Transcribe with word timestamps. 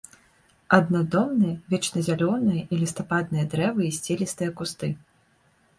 Аднадомныя 0.77 1.57
вечназялёныя 1.73 2.61
і 2.71 2.81
лістападныя 2.85 3.45
дрэвы 3.53 3.81
і 3.91 3.95
сцелістыя 4.01 4.49
кусты. 4.61 4.95